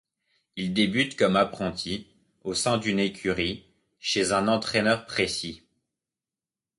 [0.55, 2.07] Il débute comme apprenti
[2.43, 3.67] au sein d'une écurie
[3.99, 5.61] chez un entraîneur précis.